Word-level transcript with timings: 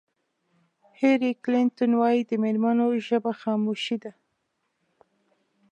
هېلري 0.99 1.31
کلنټن 1.43 1.91
وایي 2.01 2.21
د 2.29 2.31
مېرمنو 2.43 2.85
ژبه 3.07 3.31
خاموشي 3.41 3.97
ده. 4.03 4.11